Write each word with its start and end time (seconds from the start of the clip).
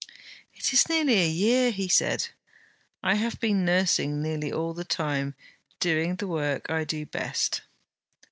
'It 0.55 0.73
is 0.73 0.89
nearly 0.89 1.21
a 1.21 1.27
year!' 1.29 1.69
he 1.69 1.87
said. 1.87 2.29
'I 3.03 3.13
have 3.13 3.39
been 3.39 3.63
nursing 3.63 4.19
nearly 4.19 4.51
all 4.51 4.73
the 4.73 4.83
time, 4.83 5.35
doing 5.79 6.15
the 6.15 6.25
work 6.27 6.71
I 6.71 6.85
do 6.85 7.05
best.' 7.05 7.61